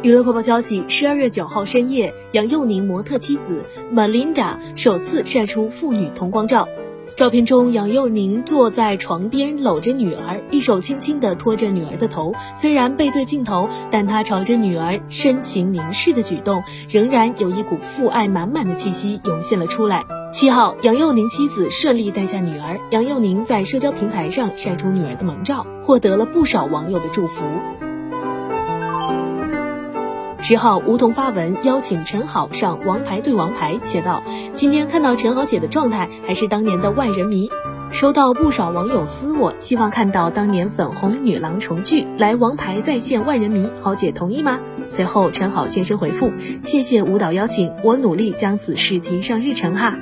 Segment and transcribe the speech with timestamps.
[0.00, 6.68] 娱乐快报消息：十二月九号深夜，杨佑宁模特妻子 Melinda 首次晒出父女同光照。
[7.16, 12.32] 照片中，杨佑宁坐在床边搂着女儿，一手轻轻地托着女儿的头。
[12.56, 20.04] 虽然背对镜头，但他朝着女儿深情凝视的举动，仍然有一股父爱满满的气息涌现了出来。
[20.30, 27.42] 七号，杨佑宁妻子顺利带下女儿，杨佑宁在社交平台上晒出女儿的萌照，获得了不少网友的祝福。
[30.48, 34.22] 十号，梧桐发文邀请陈好上《王牌对王牌》，写道
[34.56, 37.50] ：“今天看到陈好姐的状态，还是当年的万人迷。”
[37.92, 44.58] 收到不少网友私我，希望看到当年粉红女郎重聚，来《王牌》再现万人迷，好姐同意吗？
[44.88, 46.32] 随后陈好现身回复
[46.64, 49.96] ：“谢谢舞蹈邀请，我努力将此事提上日程哈。”